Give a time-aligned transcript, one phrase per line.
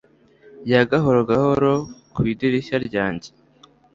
[0.71, 1.73] ya gahoro gahoro
[2.13, 3.29] ku idirishya ryanjye